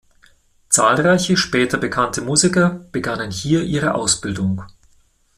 [0.69, 4.63] Zahlreiche später bekannte Musiker begannen hier ihre Ausbildung.